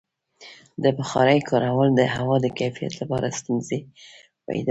[0.83, 4.59] د بخارۍ کارول د هوا د کیفیت لپاره ستونزې پیدا کوي.